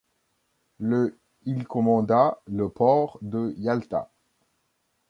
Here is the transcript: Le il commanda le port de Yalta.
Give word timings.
Le 0.79 1.15
il 1.45 1.67
commanda 1.67 2.41
le 2.47 2.69
port 2.69 3.19
de 3.21 3.53
Yalta. 3.59 4.09